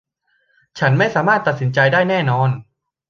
[0.79, 2.49] ฉันไม่สามารถตัดสินใจได้แน่นอน